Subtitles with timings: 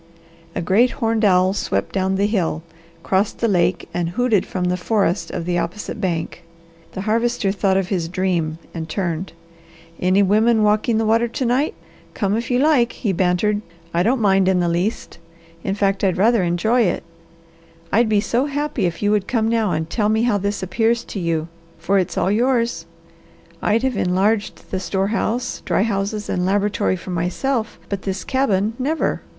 [0.55, 2.63] A great horned owl swept down the hill,
[3.03, 6.41] crossed the lake, and hooted from the forest of the opposite bank.
[6.93, 9.33] The Harvester thought of his dream and turned.
[9.99, 11.75] "Any women walking the water to night?
[12.15, 13.61] Come if you like," he bantered,
[13.93, 15.19] "I don't mind in the least.
[15.63, 17.03] In fact, I'd rather enjoy it.
[17.91, 21.03] I'd be so happy if you would come now and tell me how this appears
[21.03, 21.47] to you,
[21.77, 22.87] for it's all yours.
[23.61, 28.73] I'd have enlarged the store room, dry houses and laboratory for myself, but this cabin,
[28.79, 29.21] never!